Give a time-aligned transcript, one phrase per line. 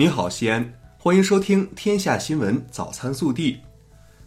[0.00, 3.52] 你好，西安，欢迎收听《天下新闻早餐速递》。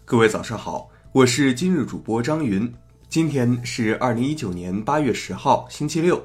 [0.06, 2.72] 各位早上好，我是今日主播张云。
[3.10, 6.24] 今天是二零一九年八月十号，星期六。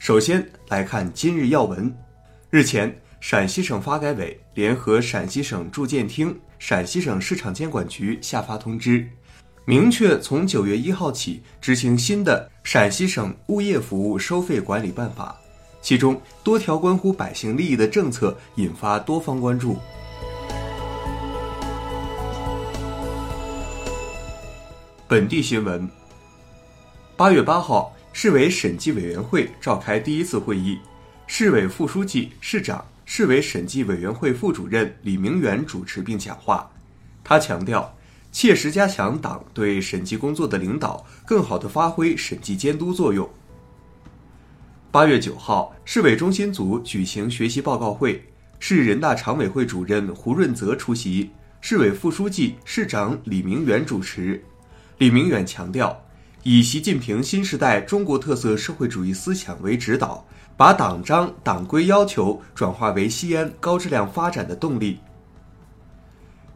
[0.00, 1.96] 首先来看今日要闻。
[2.50, 9.08] 日前，陕西省发改委联合陕西省住建厅、陕西省市场监管局下发通知。
[9.64, 15.36] 明确从九月一号起执行新的《陕西省物业服务收费管理办法》，
[15.82, 19.76] 其中多条关乎百姓利益的政策引发多方关注。
[25.08, 25.86] 本地新闻：
[27.16, 30.78] 八月八号，市委审计委员会召开第一次会议，
[31.26, 36.70] 市委副书记、市长、市委审计委员会副主任李明远主持并讲话，
[37.22, 37.92] 他强调。
[38.34, 43.28] 切实加强党对审计工作的领导，更好地发挥审计监督作用。
[44.92, 48.22] 八月九号，市委中心组举行学习报告会，
[48.58, 51.30] 市人大常委会主任胡润泽出席，
[51.62, 54.44] 市委副书记、市长李明远主持。
[54.98, 55.98] 李明远强调，
[56.42, 60.22] 以习近平新时代中国特色社会主义思想为指导，
[60.58, 65.00] 把党章党规要求转化为西安高质量发展的动力。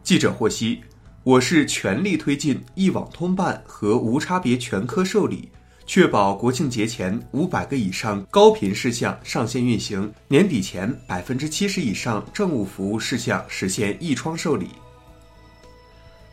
[0.03, 0.79] 记者获悉。
[1.23, 5.49] 我市全力推进一网通办和无差别全科受理，
[5.87, 14.67] 确保国庆节前五百个以上高频事项上线运行，年底前百分之七十以上政务服务事项实现一窗受理。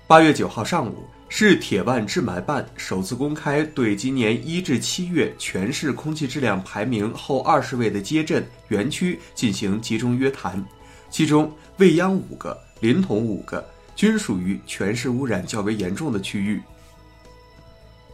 [0.08, 10.62] 八月九号上午，市铁腕治霾办首次公开对今年一至七月全市空气质量排名后二十位的街镇园区进行集中约谈，
[11.10, 13.64] 其中未央五个，临潼五个。
[13.96, 16.60] 均属于全市污染较为严重的区域。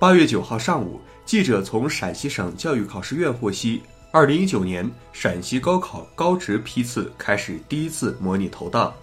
[0.01, 8.95] 八月九号上午，记者从陕西省教育考试院获悉，二零一九年陕西高考高职批次开始第一次模拟投档。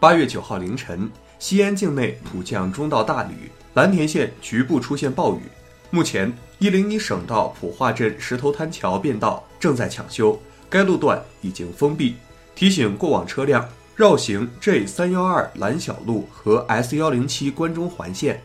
[0.00, 1.08] 八月九号凌晨，
[1.38, 5.42] 西安境内普降中到大雨，蓝田县局部出现暴雨。
[5.90, 10.36] 目前，一零一省道普化镇石头滩桥便道正在抢修，
[10.68, 12.16] 该路段已经封闭，
[12.56, 13.64] 提醒过往车辆。
[13.94, 18.42] 绕行 J 三幺二蓝小路和 S 幺零七关中环线。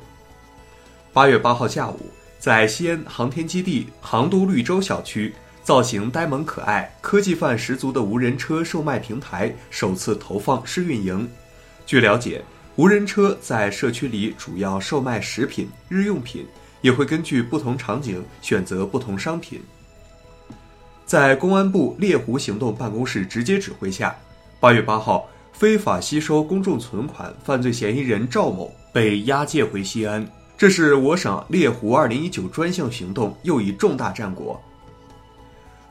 [1.15, 5.33] 八月八号下午，在西安航天基地航都绿洲小区，
[5.63, 11.25] 造型呆萌可爱、科技范十足的无人车售卖平台首次投放试运营。
[11.85, 12.43] 据了解，
[12.75, 16.45] 无人车在社区里主要售卖食品、日用品，
[16.81, 19.61] 也会根据不同场景选择不同商品。
[21.05, 24.13] 在公安部猎狐行动办公室直接指挥下，
[24.59, 25.29] 八月八号。
[25.53, 34.61] 非法吸收公众存款犯罪嫌疑人赵某被押解回西安，这是我省猎狐二零一九专项行动又一重大战果。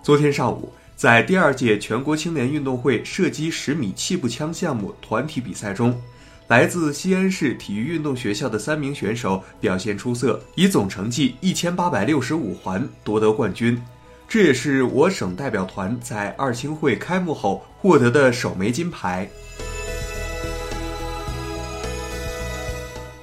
[0.02, 6.00] 昨天上午，在第二届全国青年运动会射击十米气步枪项目团体比赛中，
[6.48, 13.80] 来自西安市体育运动学校的三名选手表现出色，以总成绩一千八百六十五环夺得冠军。
[14.26, 19.28] 这也是我省代表团在二青会开幕后获得的首枚金牌。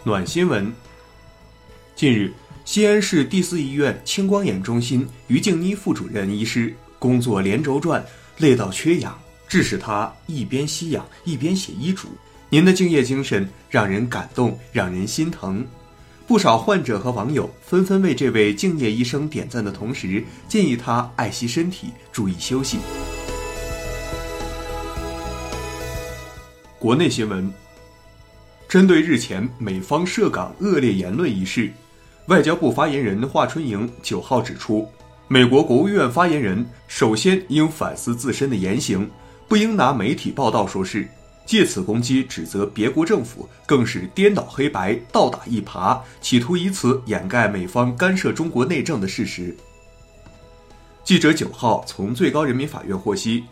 [0.03, 0.71] 暖新闻。
[2.01, 2.33] 近日，
[2.65, 8.03] 西安市第四医院青光眼中心于静妮副主任医师工作连轴转，
[8.39, 9.15] 累到缺氧，
[9.47, 12.07] 致使他一边吸氧一边写医嘱。
[12.49, 15.63] 您的敬业精神让人感动，让人心疼。
[16.25, 22.79] 不少患者和网友纷纷为这位敬业医生点赞的同时，建议他爱惜身体，注意休息。
[26.79, 27.53] 国内新闻：
[28.67, 31.71] 针对日前美方涉港恶劣言论一事，
[32.27, 34.87] 外交部发言人华春莹九号指出，
[35.27, 39.09] 美国国务院发言人首先应反思自身的言行，
[39.47, 41.07] 不应拿媒体报道说事。
[41.43, 49.53] 借此攻击、指责别国政府，更是颠倒黑白、倒打一耙，企图以此掩盖美方干涉中国内政的事实。
[51.03, 53.43] 记者九号从最高人民法院获悉，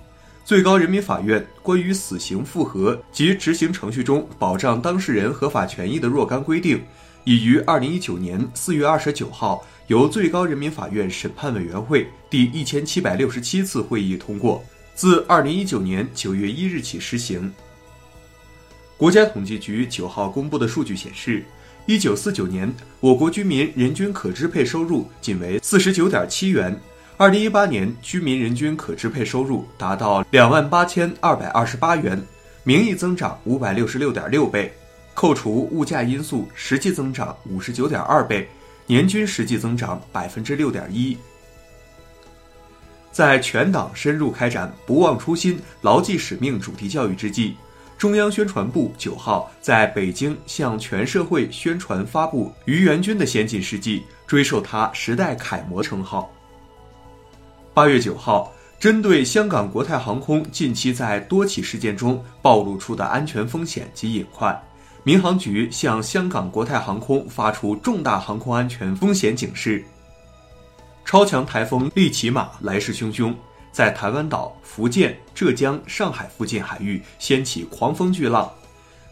[0.45, 6.81] 最高人民法院关于死刑复核及执行程序中保障当事人合法权益的若干规定，
[7.29, 14.65] 已于二零一九年四月二十九号由最高人民法院审判委员会第一千七百六十七次会议通过，
[14.95, 17.53] 自二零一九年九月一日起施行。
[18.97, 21.43] 国家统计局九号公布的数据显示，
[21.85, 26.75] 一九四九年我国居民人均可支配收入仅为四十九点七元，
[27.15, 32.19] 二零一八年居民人均可支配收入达到两万八千二百二十八元，
[32.63, 34.73] 名义增长五百六十六点六倍，
[35.19, 38.48] 扣除物价因素，实际增长五十九点二倍，
[38.88, 41.18] 年均实际增长百分之六点一。
[43.12, 47.54] 在全党深入开展“不忘初心、牢记使命”主题教育之际，
[47.98, 56.33] 中央宣传部九号在北京向全社会宣传发布于元军的先进事迹，追授他“时代楷模”称号。
[57.74, 64.57] 八月九号，针对香港国泰航空近期在多起事件中暴露出的安全风险及隐患，
[65.04, 69.84] 民航局向香港国泰航空发出重大航空安全风险警示。
[71.06, 73.34] 超强台风利奇马来势汹汹，
[73.72, 78.51] 在台湾岛、福建、浙江、上海附近海域掀起狂风巨浪。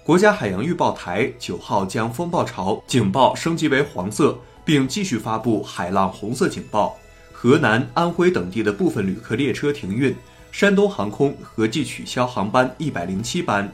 [0.04, 6.96] 国家海洋预报台九号将风暴潮警报升级为黄色，并继续发布海浪红色警报。
[7.32, 10.16] 河南、安徽等地的部分旅客列车停运，
[10.52, 13.72] 山东航空合计取消航班一百零七班。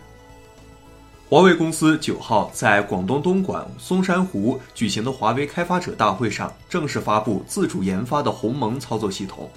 [1.33, 9.49] 华为公司九号在广东东莞松山湖举行的华为开发者大会上正式发布自主研发的鸿蒙操作系统。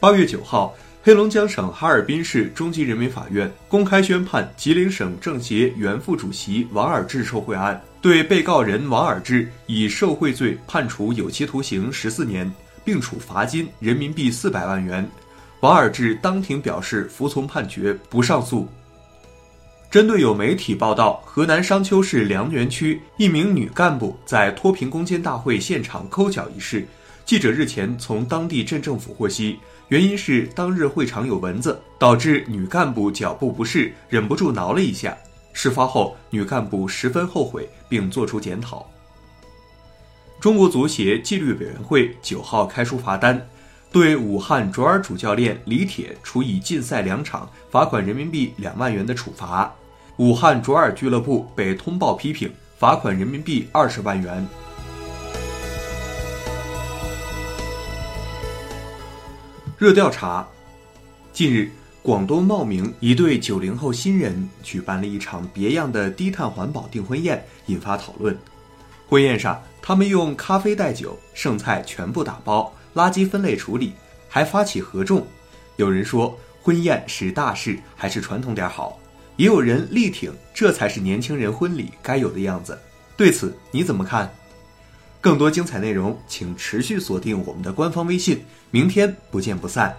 [0.00, 12.52] 八月九号，黑龙江省哈尔滨市中级人民法院公开宣判吉林省政协原副主席王尔志受贿案，对被告人王尔志以受贿罪判处有期徒刑十四年，
[12.84, 15.08] 并处罚金人民币四百万元。
[15.60, 18.66] 王尔志当庭表示服从判决，不上诉。
[19.94, 26.84] 针对有媒体报道，河南商丘市梁园区一名女干部在脱贫攻坚大会现场抠脚一事，
[27.24, 29.56] 记者日前从当地镇政府获悉，
[29.86, 35.16] 原因是当日会场有蚊子，导致女干部脚部不适，忍不住挠了一下。
[35.52, 38.84] 事发后，女干部十分后悔，并作出检讨。
[40.40, 43.40] 中国足协纪律委员会九号开出罚单，
[43.92, 49.72] 对武汉卓尔主教练李铁处以禁赛两场、罚款人民币两万元的处罚。
[50.18, 54.46] 武汉卓尔俱乐部被通报批评，罚款人民币二十万元。
[59.76, 60.46] 热调查：
[61.32, 61.68] 近日，
[62.00, 68.38] 广东茂名一对九零后新人举办了一场别样的低碳环保订婚宴，引发讨论。
[69.08, 73.94] 婚宴上，他们用咖啡代酒，剩菜全部打包，垃圾分类处理，
[74.28, 75.26] 还发起合种。
[75.74, 78.96] 有人说，婚宴是大事，还是传统点好。
[79.36, 82.78] 也有人力挺，这才是年轻人婚礼该有的样子。
[83.16, 84.32] 对此你怎么看？
[85.20, 88.44] 更多精彩内容，请持续锁定我们的官方微信。
[88.70, 89.96] 明天不见不散。